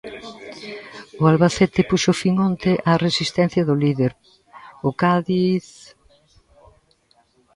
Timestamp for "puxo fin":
1.89-2.35